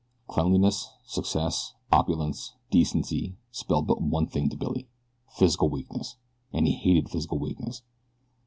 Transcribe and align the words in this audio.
Cleanliness, 0.27 0.95
success, 1.05 1.75
opulence, 1.91 2.55
decency, 2.71 3.37
spelled 3.51 3.85
but 3.85 4.01
one 4.01 4.25
thing 4.25 4.49
to 4.49 4.57
Billy 4.57 4.87
physical 5.37 5.69
weakness; 5.69 6.15
and 6.51 6.65
he 6.65 6.73
hated 6.73 7.07
physical 7.11 7.37
weakness. 7.37 7.83